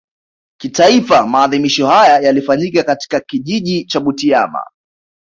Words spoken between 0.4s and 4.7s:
Kitaifa maadhimisho haya yalifanyika katika Kijiji cha Butiama